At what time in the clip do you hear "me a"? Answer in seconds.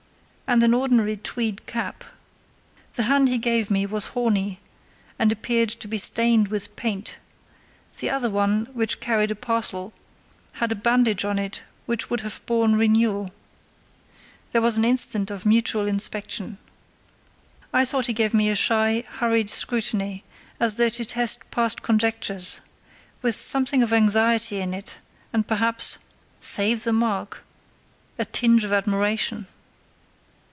18.33-18.55